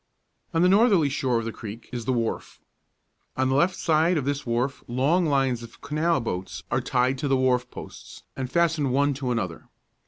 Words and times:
On 0.51 0.63
the 0.63 0.67
northerly 0.67 1.09
shore 1.09 1.37
of 1.37 1.45
the 1.45 1.51
creek 1.51 1.87
is 1.93 2.05
the 2.05 2.11
wharf. 2.11 2.59
On 3.37 3.49
the 3.49 3.55
left 3.55 3.75
side 3.75 4.17
of 4.17 4.25
this 4.25 4.47
wharf 4.47 4.83
long 4.87 5.27
lines 5.27 5.61
of 5.61 5.79
canal 5.79 6.19
boats 6.19 6.63
are 6.71 6.81
tied 6.81 7.19
to 7.19 7.27
the 7.27 7.37
wharf 7.37 7.69
posts, 7.69 8.23
and 8.35 8.49
fastened 8.51 8.91
one 8.91 9.13
to 9.13 9.29
another. 9.29 9.69